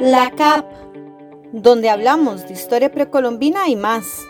La 0.00 0.30
CAP, 0.30 0.64
donde 1.52 1.90
hablamos 1.90 2.46
de 2.46 2.54
historia 2.54 2.92
precolombina 2.92 3.68
y 3.68 3.74
más. 3.74 4.24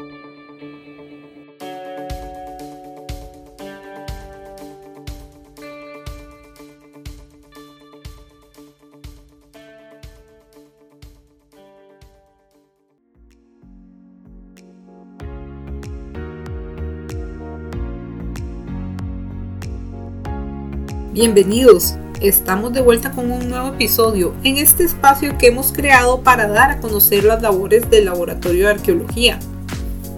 Bienvenidos, 21.12 21.98
estamos 22.20 22.72
de 22.72 22.80
vuelta 22.80 23.12
con 23.12 23.30
un 23.30 23.48
nuevo 23.48 23.68
episodio 23.68 24.34
en 24.42 24.56
este 24.56 24.84
espacio 24.84 25.38
que 25.38 25.48
hemos 25.48 25.72
creado 25.72 26.22
para 26.22 26.48
dar 26.48 26.72
a 26.72 26.80
conocer 26.80 27.24
las 27.24 27.40
labores 27.42 27.88
del 27.90 28.06
Laboratorio 28.06 28.66
de 28.66 28.72
Arqueología. 28.72 29.38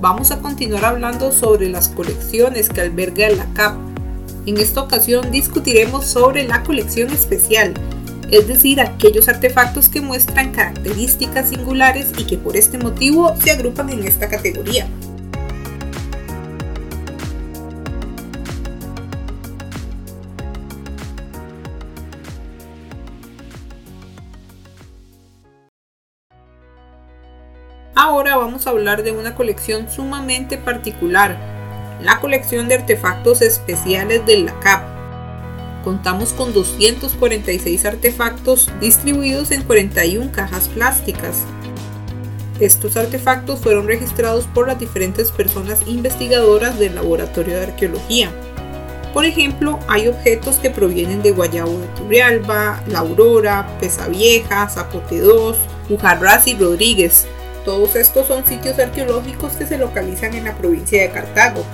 Vamos 0.00 0.30
a 0.30 0.38
continuar 0.38 0.84
hablando 0.86 1.30
sobre 1.30 1.68
las 1.68 1.88
colecciones 1.88 2.70
que 2.70 2.80
alberga 2.80 3.28
la 3.30 3.44
CAP. 3.52 3.77
En 4.46 4.56
esta 4.56 4.80
ocasión 4.80 5.30
discutiremos 5.30 6.06
sobre 6.06 6.44
la 6.44 6.62
colección 6.62 7.10
especial, 7.10 7.74
es 8.30 8.48
decir, 8.48 8.80
aquellos 8.80 9.28
artefactos 9.28 9.91
que 9.91 10.00
muestran 10.00 10.52
características 10.52 11.50
singulares 11.50 12.12
y 12.16 12.24
que 12.24 12.38
por 12.38 12.56
este 12.56 12.78
motivo 12.78 13.34
se 13.42 13.50
agrupan 13.50 13.91
en 13.91 14.06
esta 14.06 14.28
categoría. 14.28 14.88
Ahora 28.03 28.34
vamos 28.39 28.67
a 28.67 28.70
hablar 28.70 29.03
de 29.03 29.12
una 29.12 29.34
colección 29.34 29.91
sumamente 29.91 30.56
particular, 30.56 31.37
la 32.01 32.19
colección 32.19 32.67
de 32.67 32.77
artefactos 32.77 33.43
especiales 33.43 34.25
de 34.25 34.39
la 34.39 34.59
CAP. 34.59 34.84
Contamos 35.84 36.33
con 36.33 36.55
246 36.55 37.84
artefactos 37.84 38.71
distribuidos 38.81 39.51
en 39.51 39.65
41 39.65 40.33
cajas 40.33 40.69
plásticas. 40.69 41.45
Estos 42.59 42.97
artefactos 42.97 43.61
fueron 43.61 43.87
registrados 43.87 44.47
por 44.47 44.67
las 44.67 44.78
diferentes 44.78 45.31
personas 45.31 45.83
investigadoras 45.87 46.78
del 46.78 46.95
Laboratorio 46.95 47.56
de 47.56 47.65
Arqueología. 47.65 48.31
Por 49.12 49.27
ejemplo, 49.27 49.78
hay 49.89 50.09
objetos 50.09 50.56
que 50.56 50.71
provienen 50.71 51.21
de 51.21 51.33
Guayabo 51.33 51.78
de 51.78 51.89
Turrialba, 51.89 52.83
La 52.87 53.01
Aurora, 53.01 53.77
Pesa 53.78 54.09
Vieja, 54.09 54.71
Zapote 54.71 55.19
2, 55.19 55.59
Ujarras 55.91 56.47
y 56.47 56.55
Rodríguez, 56.55 57.27
todos 57.64 57.97
estos 57.97 58.27
son 58.27 58.47
sitios 58.47 58.78
arqueológicos 58.78 59.53
que 59.53 59.66
se 59.66 59.78
localizan 59.78 60.34
en 60.34 60.44
la 60.44 60.56
provincia 60.56 61.03
de 61.03 61.11
Cartago. 61.11 61.64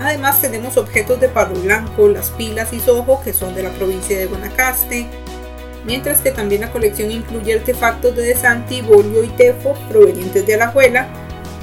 Además 0.00 0.40
tenemos 0.40 0.76
objetos 0.76 1.20
de 1.20 1.28
Palo 1.28 1.54
Blanco, 1.60 2.08
las 2.08 2.30
pilas 2.30 2.72
y 2.72 2.80
sojo 2.80 3.22
que 3.22 3.32
son 3.32 3.54
de 3.54 3.62
la 3.62 3.70
provincia 3.70 4.18
de 4.18 4.26
Guanacaste, 4.26 5.06
mientras 5.84 6.20
que 6.20 6.30
también 6.30 6.62
la 6.62 6.72
colección 6.72 7.10
incluye 7.10 7.54
artefactos 7.54 8.16
de 8.16 8.22
Desanti, 8.22 8.82
Bolio 8.82 9.22
y 9.22 9.28
Tefo 9.28 9.74
provenientes 9.88 10.46
de 10.46 10.54
Alajuela, 10.54 11.06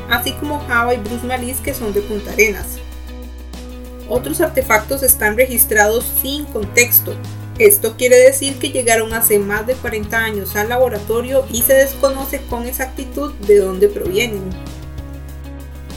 así 0.09 0.33
como 0.33 0.59
Java 0.67 0.93
y 0.93 0.97
Bruce 0.97 1.25
Malis 1.25 1.57
que 1.57 1.73
son 1.73 1.93
de 1.93 2.01
Punta 2.01 2.31
Arenas. 2.31 2.77
Otros 4.07 4.41
artefactos 4.41 5.03
están 5.03 5.37
registrados 5.37 6.05
sin 6.21 6.45
contexto, 6.45 7.15
esto 7.59 7.97
quiere 7.97 8.15
decir 8.15 8.57
que 8.57 8.69
llegaron 8.69 9.13
hace 9.13 9.37
más 9.37 9.67
de 9.67 9.75
40 9.75 10.17
años 10.17 10.55
al 10.55 10.69
laboratorio 10.69 11.45
y 11.51 11.61
se 11.61 11.73
desconoce 11.73 12.41
con 12.49 12.65
exactitud 12.65 13.33
de 13.33 13.59
dónde 13.59 13.89
provienen. 13.89 14.49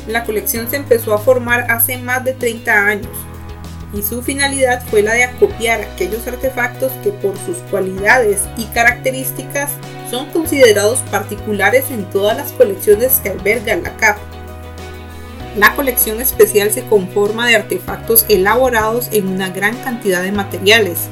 La 0.09 0.25
colección 0.25 0.69
se 0.69 0.77
empezó 0.77 1.15
a 1.15 1.19
formar 1.19 1.71
hace 1.71 1.99
más 1.99 2.25
de 2.25 2.33
30 2.33 2.87
años 2.87 3.17
y 3.95 4.03
su 4.03 4.23
finalidad 4.23 4.83
fue 4.89 5.03
la 5.03 5.15
de 5.15 5.23
acopiar 5.23 5.83
aquellos 5.83 6.27
artefactos 6.27 6.91
que 7.05 7.11
por 7.11 7.39
sus 7.39 7.59
cualidades 7.71 8.41
y 8.57 8.65
características 8.67 9.71
son 10.11 10.31
considerados 10.31 10.99
particulares 11.11 11.91
en 11.91 12.11
todas 12.11 12.37
las 12.37 12.51
colecciones 12.53 13.21
que 13.21 13.29
alberga 13.29 13.77
la 13.77 13.97
CAP. 13.97 14.19
La 15.57 15.77
colección 15.77 16.21
especial 16.21 16.73
se 16.73 16.85
conforma 16.87 17.47
de 17.47 17.57
artefactos 17.57 18.25
elaborados 18.29 19.09
en 19.13 19.29
una 19.29 19.51
gran 19.51 19.77
cantidad 19.85 20.23
de 20.23 20.33
materiales, 20.33 21.09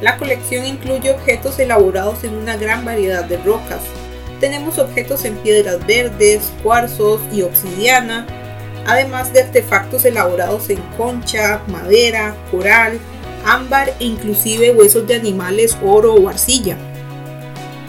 la 0.00 0.16
colección 0.18 0.66
incluye 0.66 1.10
objetos 1.10 1.58
elaborados 1.58 2.24
en 2.24 2.34
una 2.34 2.56
gran 2.56 2.84
variedad 2.84 3.24
de 3.24 3.38
rocas. 3.38 3.80
Tenemos 4.40 4.78
objetos 4.78 5.24
en 5.24 5.36
piedras 5.36 5.84
verdes, 5.86 6.52
cuarzos 6.62 7.20
y 7.32 7.42
obsidiana, 7.42 8.26
además 8.86 9.32
de 9.32 9.42
artefactos 9.42 10.04
elaborados 10.04 10.68
en 10.68 10.80
concha, 10.98 11.62
madera, 11.68 12.36
coral, 12.50 12.98
ámbar 13.46 13.94
e 13.98 14.04
inclusive 14.04 14.72
huesos 14.72 15.06
de 15.06 15.14
animales, 15.14 15.76
oro 15.82 16.14
o 16.14 16.28
arcilla. 16.28 16.76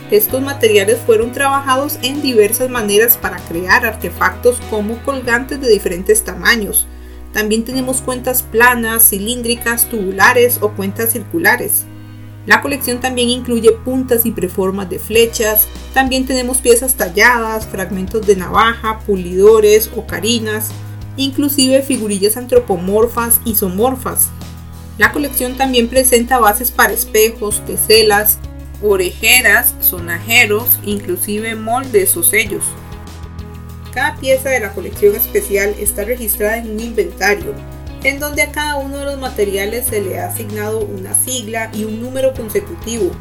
Estos 0.10 0.42
materiales 0.42 1.00
fueron 1.06 1.34
trabajados 1.34 2.00
en 2.02 2.22
diversas 2.22 2.70
maneras 2.70 3.18
para 3.18 3.38
crear 3.38 3.86
artefactos 3.86 4.58
como 4.70 4.98
colgantes 5.04 5.60
de 5.60 5.70
diferentes 5.70 6.24
tamaños. 6.24 6.88
También 7.34 7.66
tenemos 7.66 8.00
cuentas 8.00 8.42
planas, 8.42 9.10
cilíndricas, 9.10 9.90
tubulares 9.90 10.60
o 10.62 10.72
cuentas 10.72 11.12
circulares. 11.12 11.86
La 12.48 12.62
colección 12.62 13.02
también 13.02 13.28
incluye 13.28 13.74
puntas 13.74 14.26
y 14.26 14.32
preformas 14.32 14.90
de 14.90 15.00
flechas, 15.00 15.68
también 15.94 16.26
tenemos 16.26 16.60
piezas 16.60 16.96
talladas, 16.96 17.68
fragmentos 17.68 18.26
de 18.26 18.38
navaja, 18.38 19.00
pulidores, 19.00 19.92
ocarinas, 19.94 20.70
inclusive 21.18 21.82
figurillas 21.82 22.38
antropomorfas, 22.38 23.42
isomorfas. 23.44 24.30
La 24.98 25.12
colección 25.12 25.58
también 25.58 25.90
presenta 25.90 26.40
bases 26.40 26.72
para 26.72 26.94
espejos, 26.94 27.66
teselas, 27.66 28.40
orejeras, 28.82 29.76
sonajeros, 29.82 30.80
inclusive 30.86 31.54
moldes 31.56 32.16
o 32.16 32.24
sellos. 32.24 32.64
Cada 33.94 34.16
pieza 34.16 34.50
de 34.50 34.62
la 34.62 34.72
colección 34.72 35.18
especial 35.18 35.76
está 35.78 36.06
registrada 36.06 36.60
en 36.60 36.72
un 36.72 36.80
inventario, 36.80 37.54
en 38.04 38.20
donde 38.20 38.44
a 38.44 38.52
cada 38.52 38.76
uno 38.78 38.98
de 38.98 39.06
los 39.06 39.18
materiales 39.18 39.88
se 39.88 40.02
le 40.02 40.20
ha 40.20 40.28
asignado 40.28 40.80
una 40.80 41.14
sigla 41.14 41.70
y 41.74 41.86
un 41.86 42.02
número 42.02 42.34
consecutivo. 42.34 43.12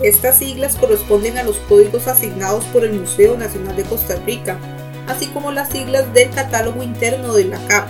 Estas 0.00 0.38
siglas 0.38 0.76
corresponden 0.76 1.36
a 1.38 1.42
los 1.42 1.56
códigos 1.68 2.06
asignados 2.06 2.64
por 2.66 2.84
el 2.84 2.92
Museo 2.92 3.36
Nacional 3.36 3.76
de 3.76 3.82
Costa 3.82 4.16
Rica, 4.24 4.58
así 5.06 5.26
como 5.26 5.52
las 5.52 5.70
siglas 5.70 6.12
del 6.14 6.30
catálogo 6.30 6.82
interno 6.82 7.34
de 7.34 7.44
la 7.44 7.58
CAP. 7.66 7.88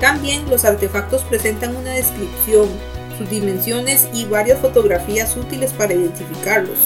También 0.00 0.48
los 0.48 0.64
artefactos 0.64 1.22
presentan 1.22 1.76
una 1.76 1.90
descripción, 1.90 2.68
sus 3.18 3.28
dimensiones 3.28 4.08
y 4.12 4.24
varias 4.24 4.60
fotografías 4.60 5.36
útiles 5.36 5.72
para 5.72 5.94
identificarlos. 5.94 6.78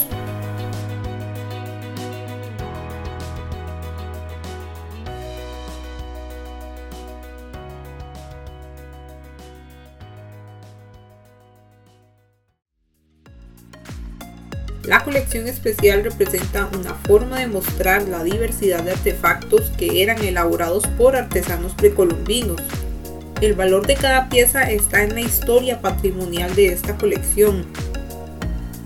La 14.91 15.05
colección 15.05 15.47
especial 15.47 16.03
representa 16.03 16.69
una 16.77 16.93
forma 16.95 17.39
de 17.39 17.47
mostrar 17.47 18.09
la 18.09 18.25
diversidad 18.25 18.83
de 18.83 18.91
artefactos 18.91 19.71
que 19.77 20.03
eran 20.03 20.21
elaborados 20.21 20.85
por 20.97 21.15
artesanos 21.15 21.71
precolombinos. 21.75 22.59
El 23.39 23.53
valor 23.53 23.87
de 23.87 23.95
cada 23.95 24.27
pieza 24.27 24.69
está 24.69 25.03
en 25.03 25.13
la 25.13 25.21
historia 25.21 25.79
patrimonial 25.79 26.53
de 26.55 26.73
esta 26.73 26.97
colección. 26.97 27.65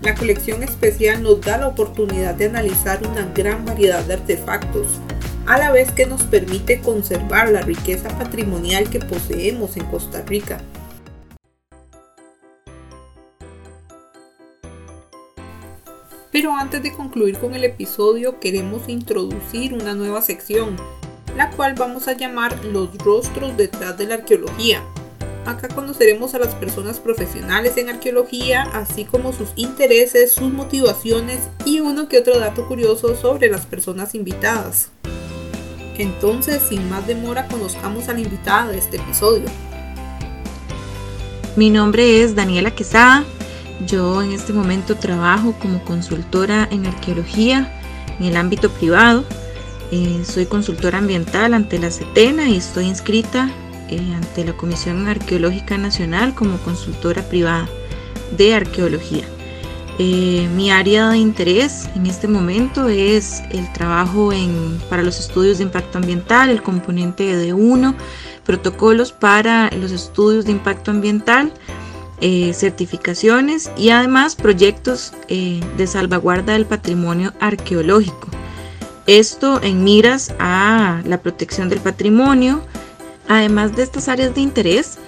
La 0.00 0.14
colección 0.14 0.62
especial 0.62 1.24
nos 1.24 1.40
da 1.40 1.58
la 1.58 1.66
oportunidad 1.66 2.36
de 2.36 2.44
analizar 2.44 3.04
una 3.04 3.26
gran 3.34 3.64
variedad 3.64 4.04
de 4.04 4.14
artefactos, 4.14 4.86
a 5.44 5.58
la 5.58 5.72
vez 5.72 5.90
que 5.90 6.06
nos 6.06 6.22
permite 6.22 6.78
conservar 6.82 7.48
la 7.48 7.62
riqueza 7.62 8.10
patrimonial 8.10 8.88
que 8.88 9.00
poseemos 9.00 9.76
en 9.76 9.84
Costa 9.86 10.22
Rica. 10.22 10.60
Pero 16.36 16.54
antes 16.54 16.82
de 16.82 16.92
concluir 16.92 17.38
con 17.38 17.54
el 17.54 17.64
episodio 17.64 18.38
queremos 18.40 18.90
introducir 18.90 19.72
una 19.72 19.94
nueva 19.94 20.20
sección, 20.20 20.76
la 21.34 21.50
cual 21.50 21.72
vamos 21.72 22.08
a 22.08 22.12
llamar 22.12 22.62
los 22.62 22.94
rostros 22.98 23.56
detrás 23.56 23.96
de 23.96 24.06
la 24.06 24.16
arqueología. 24.16 24.82
Acá 25.46 25.68
conoceremos 25.68 26.34
a 26.34 26.38
las 26.38 26.54
personas 26.54 27.00
profesionales 27.00 27.78
en 27.78 27.88
arqueología, 27.88 28.64
así 28.74 29.06
como 29.06 29.32
sus 29.32 29.48
intereses, 29.56 30.34
sus 30.34 30.52
motivaciones 30.52 31.48
y 31.64 31.80
uno 31.80 32.06
que 32.06 32.18
otro 32.18 32.38
dato 32.38 32.68
curioso 32.68 33.16
sobre 33.16 33.48
las 33.48 33.64
personas 33.64 34.14
invitadas. 34.14 34.90
Entonces, 35.96 36.60
sin 36.68 36.86
más 36.90 37.06
demora, 37.06 37.48
conozcamos 37.48 38.10
a 38.10 38.12
la 38.12 38.20
invitada 38.20 38.72
de 38.72 38.76
este 38.76 38.98
episodio. 38.98 39.46
Mi 41.56 41.70
nombre 41.70 42.20
es 42.22 42.34
Daniela 42.34 42.72
Quesada, 42.72 43.24
Yo 43.84 44.22
en 44.22 44.32
este 44.32 44.52
momento 44.52 44.96
trabajo 44.96 45.54
como 45.60 45.84
consultora 45.84 46.66
en 46.70 46.86
arqueología 46.86 47.70
en 48.18 48.26
el 48.26 48.36
ámbito 48.36 48.70
privado. 48.70 49.24
Eh, 49.90 50.22
soy 50.24 50.46
consultora 50.46 50.98
ambiental 50.98 51.54
ante 51.54 51.78
la 51.78 51.90
CETENA 51.90 52.48
y 52.48 52.56
estoy 52.56 52.86
inscrita 52.86 53.50
eh, 53.88 54.00
ante 54.14 54.44
la 54.44 54.52
Comisión 54.54 55.06
Arqueológica 55.06 55.78
Nacional 55.78 56.34
como 56.34 56.58
consultora 56.58 57.22
privada 57.22 57.68
de 58.36 58.54
arqueología. 58.54 59.24
Eh, 59.98 60.46
mi 60.54 60.70
área 60.70 61.08
de 61.08 61.18
interés 61.18 61.88
en 61.94 62.06
este 62.06 62.28
momento 62.28 62.88
es 62.88 63.42
el 63.50 63.72
trabajo 63.72 64.30
en, 64.30 64.78
para 64.90 65.02
los 65.02 65.18
estudios 65.18 65.58
de 65.58 65.64
impacto 65.64 65.98
ambiental, 65.98 66.50
el 66.50 66.62
componente 66.62 67.34
de 67.34 67.54
1, 67.54 67.94
protocolos 68.44 69.12
para 69.12 69.70
los 69.70 69.92
estudios 69.92 70.44
de 70.44 70.52
impacto 70.52 70.90
ambiental, 70.90 71.50
eh, 72.20 72.52
certificaciones 72.54 73.70
y 73.76 73.90
además 73.90 74.36
proyectos 74.36 75.12
eh, 75.28 75.60
de 75.76 75.86
salvaguarda 75.86 76.54
del 76.54 76.66
patrimonio 76.66 77.32
arqueológico. 77.40 78.28
Esto 79.06 79.62
en 79.62 79.84
miras 79.84 80.34
a 80.38 81.02
la 81.04 81.20
protección 81.20 81.68
del 81.68 81.80
patrimonio. 81.80 82.62
Además 83.28 83.76
de 83.76 83.82
estas 83.82 84.08
áreas 84.08 84.34
de 84.34 84.40
interés, 84.40 84.98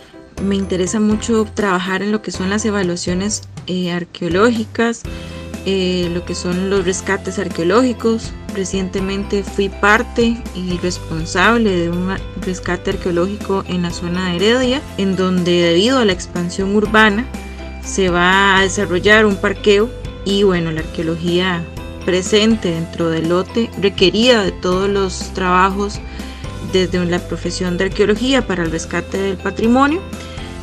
me 0.43 0.55
interesa 0.55 1.00
mucho 1.00 1.46
trabajar 1.55 2.02
en 2.02 2.12
lo 2.12 2.22
que 2.22 2.31
son 2.31 2.50
las 2.50 2.64
evaluaciones 2.64 3.43
eh, 3.66 3.90
arqueológicas, 3.90 5.02
eh, 5.70 6.09
lo 6.15 6.25
que 6.25 6.35
son 6.35 6.70
los 6.70 6.87
rescates 6.87 7.38
arqueológicos. 7.38 8.32
Recientemente 8.55 9.43
fui 9.43 9.69
parte 9.69 10.43
y 10.55 10.79
responsable 10.79 11.76
de 11.76 11.91
un 11.91 12.09
rescate 12.41 12.93
arqueológico 12.93 13.65
en 13.69 13.82
la 13.82 13.91
zona 13.91 14.31
de 14.31 14.37
Heredia, 14.37 14.81
en 14.97 15.15
donde 15.15 15.61
debido 15.61 15.99
a 15.99 16.06
la 16.06 16.15
expansión 16.15 16.75
urbana 16.75 17.26
se 17.85 18.09
va 18.09 18.56
a 18.56 18.62
desarrollar 18.62 19.26
un 19.26 19.37
parqueo 19.37 19.91
y 20.25 20.43
bueno, 20.43 20.73
la 20.73 20.81
arqueología 20.81 21.62
presente 22.06 22.70
dentro 22.70 23.11
del 23.11 23.29
lote 23.29 23.69
requería 23.79 24.41
de 24.41 24.53
todos 24.53 24.88
los 24.88 25.35
trabajos 25.35 26.00
desde 26.73 27.05
la 27.05 27.19
profesión 27.19 27.76
de 27.76 27.85
arqueología 27.85 28.47
para 28.47 28.62
el 28.62 28.70
rescate 28.70 29.19
del 29.19 29.37
patrimonio 29.37 30.00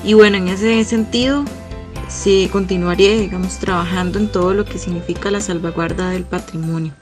y 0.04 0.16
bueno, 0.16 0.38
en 0.38 0.48
ese 0.48 0.84
sentido 0.84 1.46
sí 2.08 2.50
continuaría, 2.52 3.18
digamos, 3.18 3.60
trabajando 3.60 4.20
en 4.20 4.32
todo 4.32 4.54
lo 4.54 4.66
que 4.66 4.78
significa 4.78 5.32
la 5.32 5.42
salvaguarda 5.42 6.10
del 6.10 6.24
patrimonio. 6.24 6.94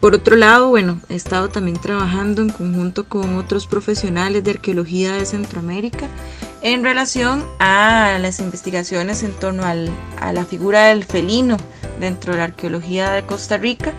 Por 0.00 0.14
otro 0.14 0.34
lado, 0.34 0.68
bueno, 0.68 1.00
he 1.08 1.14
estado 1.14 1.48
también 1.48 1.76
trabajando 1.76 2.42
en 2.42 2.48
conjunto 2.48 3.08
con 3.08 3.36
otros 3.36 3.68
profesionales 3.68 4.42
de 4.42 4.50
arqueología 4.50 5.12
de 5.12 5.24
Centroamérica 5.24 6.08
en 6.60 6.82
relación 6.82 7.44
a 7.60 8.18
las 8.20 8.40
investigaciones 8.40 9.22
en 9.22 9.32
torno 9.32 9.62
a 9.64 10.32
la 10.32 10.44
figura 10.44 10.86
del 10.86 11.04
felino 11.04 11.56
dentro 12.00 12.32
de 12.32 12.38
la 12.38 12.44
arqueología 12.46 13.12
de 13.12 13.24
Costa 13.24 13.58
Rica 13.58 13.92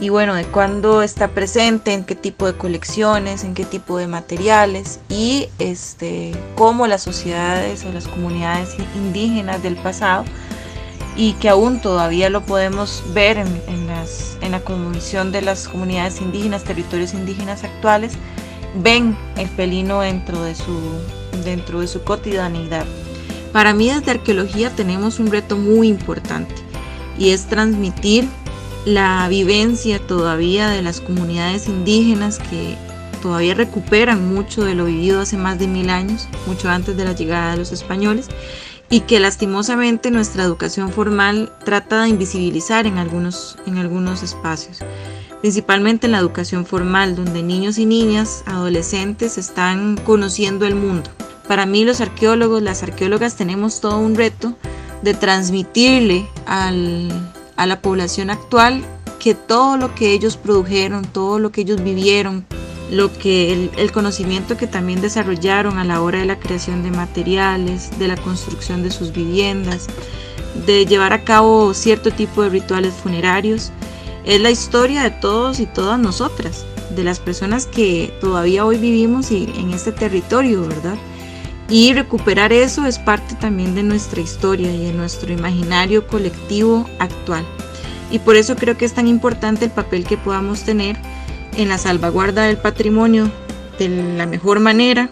y 0.00 0.08
bueno, 0.08 0.34
de 0.34 0.44
cuándo 0.44 1.02
está 1.02 1.28
presente, 1.28 1.92
en 1.92 2.04
qué 2.04 2.14
tipo 2.14 2.46
de 2.46 2.54
colecciones, 2.54 3.44
en 3.44 3.54
qué 3.54 3.64
tipo 3.64 3.98
de 3.98 4.08
materiales 4.08 5.00
y 5.08 5.48
este, 5.58 6.32
cómo 6.56 6.86
las 6.86 7.02
sociedades 7.02 7.84
o 7.84 7.92
las 7.92 8.08
comunidades 8.08 8.76
indígenas 8.96 9.62
del 9.62 9.76
pasado 9.76 10.24
y 11.14 11.34
que 11.34 11.48
aún 11.48 11.80
todavía 11.80 12.30
lo 12.30 12.40
podemos 12.42 13.02
ver 13.12 13.36
en, 13.38 13.86
las, 13.86 14.38
en 14.40 14.52
la 14.52 14.60
comisión 14.60 15.30
de 15.30 15.42
las 15.42 15.68
comunidades 15.68 16.20
indígenas, 16.20 16.64
territorios 16.64 17.12
indígenas 17.12 17.64
actuales, 17.64 18.14
ven 18.82 19.16
el 19.36 19.48
pelino 19.50 20.00
dentro 20.00 20.42
de 20.42 20.54
su, 20.54 20.80
dentro 21.44 21.80
de 21.80 21.86
su 21.86 22.02
cotidianidad. 22.02 22.86
Para 23.52 23.74
mí 23.74 23.90
desde 23.90 24.12
arqueología 24.12 24.70
tenemos 24.70 25.20
un 25.20 25.30
reto 25.30 25.58
muy 25.58 25.88
importante 25.88 26.54
y 27.18 27.30
es 27.30 27.44
transmitir 27.46 28.26
la 28.84 29.28
vivencia 29.28 29.98
todavía 30.00 30.68
de 30.68 30.82
las 30.82 31.00
comunidades 31.00 31.68
indígenas 31.68 32.38
que 32.38 32.76
todavía 33.22 33.54
recuperan 33.54 34.28
mucho 34.28 34.64
de 34.64 34.74
lo 34.74 34.86
vivido 34.86 35.20
hace 35.20 35.36
más 35.36 35.58
de 35.58 35.68
mil 35.68 35.90
años, 35.90 36.28
mucho 36.46 36.68
antes 36.68 36.96
de 36.96 37.04
la 37.04 37.12
llegada 37.12 37.52
de 37.52 37.58
los 37.58 37.70
españoles, 37.70 38.26
y 38.90 39.00
que 39.00 39.20
lastimosamente 39.20 40.10
nuestra 40.10 40.42
educación 40.42 40.90
formal 40.90 41.50
trata 41.64 42.02
de 42.02 42.10
invisibilizar 42.10 42.86
en 42.86 42.98
algunos, 42.98 43.56
en 43.66 43.78
algunos 43.78 44.22
espacios, 44.22 44.78
principalmente 45.40 46.06
en 46.06 46.12
la 46.12 46.18
educación 46.18 46.66
formal, 46.66 47.14
donde 47.14 47.42
niños 47.42 47.78
y 47.78 47.86
niñas, 47.86 48.42
adolescentes 48.44 49.38
están 49.38 49.96
conociendo 49.96 50.66
el 50.66 50.74
mundo. 50.74 51.08
Para 51.46 51.64
mí 51.64 51.84
los 51.84 52.00
arqueólogos, 52.00 52.62
las 52.62 52.82
arqueólogas 52.82 53.36
tenemos 53.36 53.80
todo 53.80 53.98
un 53.98 54.14
reto 54.14 54.56
de 55.02 55.14
transmitirle 55.14 56.26
al, 56.46 57.10
a 57.56 57.66
la 57.66 57.80
población 57.80 58.30
actual 58.30 58.84
que 59.18 59.34
todo 59.34 59.76
lo 59.76 59.94
que 59.94 60.12
ellos 60.12 60.36
produjeron, 60.36 61.04
todo 61.04 61.38
lo 61.38 61.52
que 61.52 61.60
ellos 61.60 61.82
vivieron, 61.82 62.44
lo 62.90 63.12
que 63.12 63.70
el, 63.76 63.92
conocimiento 63.92 64.56
que 64.56 64.66
también 64.66 65.00
desarrollaron 65.00 65.78
a 65.78 65.84
la 65.84 66.02
hora 66.02 66.18
de 66.18 66.26
la 66.26 66.38
creación 66.38 66.82
de 66.82 66.90
materiales, 66.90 67.96
de 67.98 68.08
la 68.08 68.16
construcción 68.16 68.82
de 68.82 68.90
sus 68.90 69.12
viviendas, 69.12 69.86
de 70.66 70.84
llevar 70.86 71.12
a 71.12 71.24
cabo 71.24 71.72
cierto 71.72 72.10
tipo 72.10 72.42
de 72.42 72.50
rituales 72.50 72.94
funerarios, 72.94 73.70
es 74.24 74.40
la 74.40 74.50
historia 74.50 75.02
de 75.02 75.10
todos 75.10 75.60
y 75.60 75.66
todas 75.66 75.98
nosotras, 75.98 76.66
de 76.94 77.04
las 77.04 77.18
personas 77.18 77.66
que 77.66 78.12
todavía 78.20 78.66
hoy 78.66 78.76
vivimos 78.76 79.30
en 79.30 79.70
este 79.70 79.92
territorio, 79.92 80.66
¿verdad? 80.66 80.96
Y 81.68 81.92
recuperar 81.94 82.52
eso 82.52 82.86
es 82.86 82.98
parte 82.98 83.34
también 83.36 83.74
de 83.74 83.82
nuestra 83.82 84.20
historia 84.20 84.70
y 84.72 84.86
de 84.86 84.92
nuestro 84.92 85.32
imaginario 85.32 86.06
colectivo 86.06 86.88
actual. 86.98 87.44
Y 88.10 88.18
por 88.18 88.36
eso 88.36 88.56
creo 88.56 88.76
que 88.76 88.84
es 88.84 88.92
tan 88.92 89.08
importante 89.08 89.64
el 89.64 89.70
papel 89.70 90.04
que 90.04 90.18
podamos 90.18 90.64
tener 90.64 90.96
en 91.56 91.68
la 91.68 91.78
salvaguarda 91.78 92.44
del 92.44 92.58
patrimonio 92.58 93.30
de 93.78 93.88
la 93.88 94.26
mejor 94.26 94.60
manera, 94.60 95.10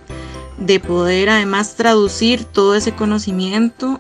de 0.59 0.81
poder 0.81 1.31
además 1.31 1.77
traducir 1.77 2.45
todo 2.45 2.75
ese 2.75 2.93
conocimiento, 2.93 3.99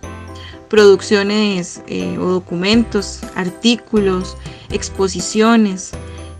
producciones 0.68 1.82
eh, 1.86 2.18
o 2.18 2.26
documentos, 2.26 3.20
artículos, 3.34 4.36
exposiciones, 4.70 5.92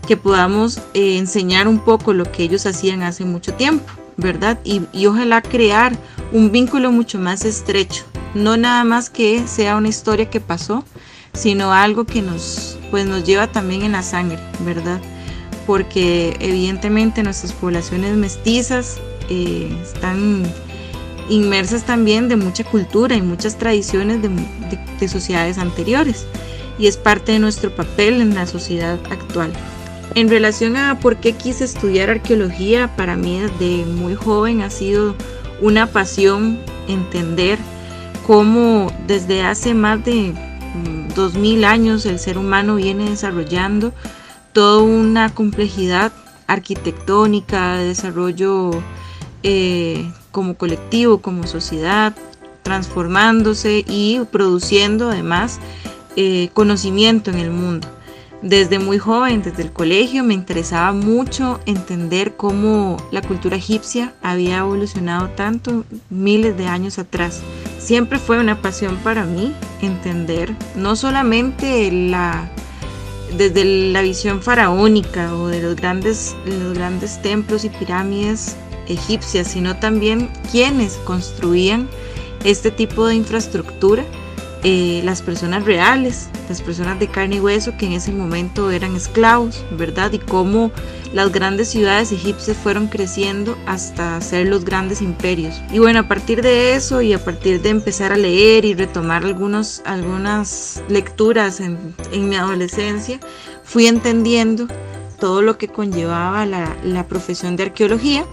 que 0.07 0.17
podamos 0.17 0.77
eh, 0.93 1.17
enseñar 1.17 1.67
un 1.67 1.79
poco 1.79 2.13
lo 2.13 2.31
que 2.31 2.43
ellos 2.43 2.65
hacían 2.65 3.01
hace 3.01 3.25
mucho 3.25 3.53
tiempo. 3.53 3.91
¿Verdad? 4.17 4.59
Y, 4.63 5.05
ojalá 5.05 5.41
crear 5.41 5.97
un 6.31 6.51
vínculo 6.51 6.91
mucho 6.91 7.19
más 7.19 7.45
estrecho, 7.45 8.03
no 8.33 8.57
nada 8.57 8.83
más 8.83 9.09
que 9.09 9.47
sea 9.47 9.75
una 9.75 9.89
historia 9.89 10.29
que 10.29 10.39
pasó, 10.39 10.83
sino 11.33 11.73
algo 11.73 12.05
que 12.05 12.21
nos, 12.21 12.77
pues 12.89 13.05
nos 13.05 13.23
lleva 13.23 13.47
también 13.47 13.83
en 13.83 13.93
la 13.93 14.03
sangre, 14.03 14.39
¿verdad? 14.65 14.99
Porque 15.65 16.35
evidentemente 16.39 17.23
nuestras 17.23 17.53
poblaciones 17.53 18.15
mestizas 18.15 18.99
eh, 19.29 19.75
están 19.81 20.43
inmersas 21.29 21.85
también 21.85 22.27
de 22.27 22.35
mucha 22.35 22.63
cultura 22.63 23.15
y 23.15 23.21
muchas 23.21 23.57
tradiciones 23.57 24.19
de 24.21 25.07
sociedades 25.07 25.57
anteriores 25.57 26.25
y 26.77 26.87
es 26.87 26.97
parte 26.97 27.33
de 27.33 27.39
nuestro 27.39 27.73
papel 27.73 28.21
en 28.21 28.33
la 28.33 28.47
sociedad 28.47 28.99
actual. 29.09 29.53
En 30.13 30.29
relación 30.29 30.75
a 30.75 30.99
por 30.99 31.17
qué 31.17 31.33
quise 31.33 31.63
estudiar 31.63 32.09
arqueología, 32.09 32.93
para 32.97 33.15
mí 33.15 33.39
desde 33.39 33.85
muy 33.85 34.13
joven 34.15 34.61
ha 34.61 34.69
sido 34.69 35.15
una 35.61 35.87
pasión 35.87 36.59
entender 36.89 37.57
cómo 38.27 38.91
desde 39.07 39.43
hace 39.43 39.73
más 39.73 40.03
de 40.03 40.33
2000 41.15 41.59
mm, 41.59 41.63
años 41.63 42.05
el 42.05 42.19
ser 42.19 42.37
humano 42.37 42.75
viene 42.75 43.09
desarrollando 43.09 43.93
toda 44.51 44.83
una 44.83 45.33
complejidad 45.33 46.11
arquitectónica, 46.45 47.77
de 47.77 47.85
desarrollo 47.85 48.71
eh, 49.43 50.11
como 50.31 50.55
colectivo, 50.55 51.21
como 51.21 51.47
sociedad, 51.47 52.13
transformándose 52.63 53.85
y 53.87 54.19
produciendo 54.31 55.09
además 55.09 55.59
eh, 56.17 56.49
conocimiento 56.53 57.31
en 57.31 57.39
el 57.39 57.51
mundo. 57.51 57.87
Desde 58.41 58.79
muy 58.79 58.97
joven, 58.97 59.43
desde 59.43 59.61
el 59.61 59.71
colegio, 59.71 60.23
me 60.23 60.33
interesaba 60.33 60.93
mucho 60.93 61.59
entender 61.67 62.35
cómo 62.35 62.97
la 63.11 63.21
cultura 63.21 63.57
egipcia 63.57 64.15
había 64.23 64.59
evolucionado 64.59 65.29
tanto 65.29 65.85
miles 66.09 66.57
de 66.57 66.65
años 66.65 66.97
atrás. 66.97 67.41
Siempre 67.77 68.17
fue 68.17 68.39
una 68.39 68.59
pasión 68.59 68.97
para 69.03 69.25
mí 69.25 69.53
entender 69.81 70.55
no 70.75 70.95
solamente 70.95 71.91
la 71.91 72.49
desde 73.37 73.63
la 73.63 74.01
visión 74.01 74.41
faraónica 74.41 75.33
o 75.35 75.47
de 75.47 75.61
los 75.61 75.75
grandes, 75.75 76.35
los 76.45 76.73
grandes 76.73 77.21
templos 77.21 77.63
y 77.63 77.69
pirámides 77.69 78.57
egipcias, 78.87 79.47
sino 79.47 79.77
también 79.77 80.29
quienes 80.51 80.95
construían 81.05 81.87
este 82.43 82.71
tipo 82.71 83.05
de 83.07 83.15
infraestructura 83.15 84.03
eh, 84.63 85.01
las 85.03 85.23
personas 85.23 85.65
reales, 85.65 86.29
las 86.47 86.61
personas 86.61 86.99
de 86.99 87.07
carne 87.07 87.37
y 87.37 87.39
hueso 87.39 87.75
que 87.77 87.87
en 87.87 87.93
ese 87.93 88.11
momento 88.11 88.69
eran 88.69 88.95
esclavos, 88.95 89.65
¿verdad? 89.71 90.11
Y 90.13 90.19
cómo 90.19 90.71
las 91.13 91.31
grandes 91.31 91.69
ciudades 91.69 92.11
egipcias 92.11 92.57
fueron 92.57 92.87
creciendo 92.87 93.57
hasta 93.65 94.21
ser 94.21 94.47
los 94.47 94.63
grandes 94.63 95.01
imperios. 95.01 95.59
Y 95.71 95.79
bueno, 95.79 96.01
a 96.01 96.07
partir 96.07 96.43
de 96.43 96.75
eso 96.75 97.01
y 97.01 97.13
a 97.13 97.23
partir 97.23 97.61
de 97.61 97.69
empezar 97.69 98.13
a 98.13 98.17
leer 98.17 98.63
y 98.63 98.75
retomar 98.75 99.25
algunos, 99.25 99.81
algunas 99.83 100.83
lecturas 100.89 101.59
en, 101.59 101.95
mi 102.29 102.35
adolescencia, 102.35 103.19
fui 103.63 103.87
entendiendo 103.87 104.67
todo 105.19 105.41
lo 105.41 105.57
que 105.57 105.69
conllevaba 105.69 106.45
la 106.45 107.07
profesión 107.07 107.55
de 107.55 107.63
arqueología 107.63 108.25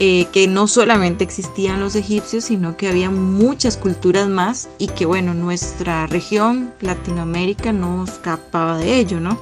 eh, 0.00 0.26
que 0.32 0.48
no 0.48 0.66
solamente 0.66 1.22
existían 1.22 1.78
los 1.78 1.94
egipcios, 1.94 2.44
sino 2.44 2.76
que 2.76 2.88
había 2.88 3.10
muchas 3.10 3.76
culturas 3.76 4.28
más 4.28 4.68
y 4.78 4.88
que 4.88 5.06
bueno, 5.06 5.34
nuestra 5.34 6.06
región, 6.06 6.72
Latinoamérica, 6.80 7.72
no 7.72 8.04
escapaba 8.04 8.78
de 8.78 8.98
ello, 8.98 9.20
¿no? 9.20 9.38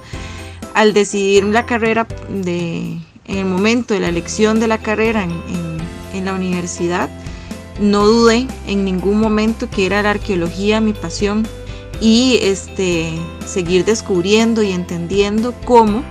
Al 0.75 0.93
decidir 0.93 1.45
la 1.45 1.65
carrera, 1.65 2.07
de, 2.29 2.99
en 3.25 3.39
el 3.39 3.45
momento 3.45 3.95
de 3.95 4.01
la 4.01 4.09
elección 4.09 4.59
de 4.61 4.67
la 4.67 4.79
carrera 4.79 5.23
en, 5.23 5.79
en 6.13 6.25
la 6.25 6.35
universidad, 6.35 7.09
no 7.81 8.05
dudé 8.07 8.49
en 8.67 8.85
ningún 8.85 9.21
momento 9.21 9.71
que 9.71 9.87
era 9.87 10.03
la 10.03 10.11
arqueología 10.11 10.81
mi 10.81 10.93
pasión 10.93 11.47
y 12.01 12.39
este, 12.43 13.13
seguir 13.47 13.85
descubriendo 13.85 14.63
y 14.63 14.73
entendiendo 14.73 15.55
cómo 15.65 16.03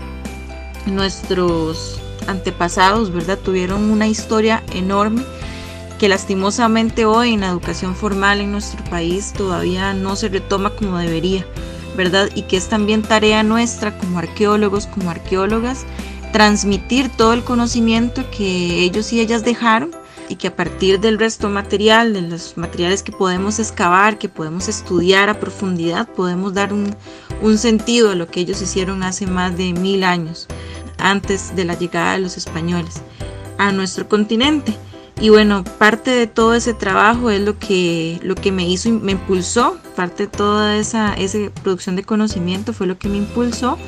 nuestros 0.85 2.01
antepasados, 2.27 3.11
¿verdad? 3.11 3.39
Tuvieron 3.39 3.89
una 3.89 4.07
historia 4.07 4.63
enorme 4.73 5.23
que 5.97 6.09
lastimosamente 6.09 7.05
hoy 7.05 7.33
en 7.33 7.41
la 7.41 7.47
educación 7.47 7.95
formal 7.95 8.39
en 8.39 8.51
nuestro 8.51 8.83
país 8.85 9.33
todavía 9.33 9.93
no 9.93 10.15
se 10.15 10.29
retoma 10.29 10.69
como 10.71 10.97
debería, 10.97 11.45
¿verdad? 11.95 12.29
Y 12.35 12.43
que 12.43 12.57
es 12.57 12.67
también 12.67 13.01
tarea 13.01 13.41
nuestra 13.43 13.97
como 13.97 14.19
arqueólogos, 14.19 14.85
como 14.87 15.09
arqueólogas, 15.09 15.85
transmitir 16.31 17.09
todo 17.09 17.33
el 17.33 17.43
conocimiento 17.43 18.29
que 18.29 18.83
ellos 18.83 19.11
y 19.11 19.19
ellas 19.19 19.43
dejaron 19.43 19.91
y 20.29 20.35
que 20.35 20.47
a 20.47 20.55
partir 20.55 20.99
del 20.99 21.17
resto 21.17 21.49
material, 21.49 22.13
de 22.13 22.21
los 22.21 22.57
materiales 22.57 23.01
que 23.01 23.11
podemos 23.11 23.59
excavar, 23.59 24.17
que 24.17 24.29
podemos 24.29 24.67
estudiar 24.67 25.29
a 25.29 25.39
profundidad, 25.39 26.07
podemos 26.07 26.53
dar 26.53 26.73
un, 26.73 26.95
sentido 27.57 28.11
a 28.11 28.15
lo 28.15 28.27
que 28.27 28.41
ellos 28.41 28.61
hicieron 28.61 29.03
hace 29.03 29.25
más 29.25 29.57
de 29.57 29.73
mil 29.73 30.03
años 30.03 30.47
antes 30.97 31.55
de 31.55 31.65
la 31.65 31.77
llegada 31.77 32.13
de 32.13 32.19
los 32.19 32.37
españoles 32.37 33.01
a 33.57 33.71
nuestro 33.71 34.07
continente. 34.07 34.75
Y 35.19 35.29
bueno, 35.29 35.63
parte 35.63 36.11
de 36.11 36.27
todo 36.27 36.53
ese 36.53 36.75
trabajo 36.75 37.31
es 37.31 37.41
lo 37.41 37.57
que, 37.57 38.19
lo 38.21 38.35
que 38.35 38.51
me 38.51 38.67
hizo, 38.67 38.91
me 38.91 39.13
impulsó, 39.13 39.77
parte 39.95 40.23
de 40.23 40.29
toda 40.29 40.77
esa, 40.77 41.15
esa 41.15 41.39
producción 41.63 41.95
de 41.95 42.03
conocimiento 42.03 42.71
fue 42.71 42.85
lo 42.85 42.99
que 42.99 43.09
me 43.09 43.17
impulsó 43.17 43.79